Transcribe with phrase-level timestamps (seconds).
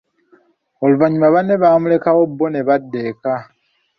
[0.83, 3.35] Oluvanyuma banne bamulekawo bo ne badda eka.